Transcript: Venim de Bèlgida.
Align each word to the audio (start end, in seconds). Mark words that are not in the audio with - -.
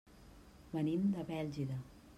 Venim 0.77 1.05
de 1.19 1.27
Bèlgida. 1.31 1.81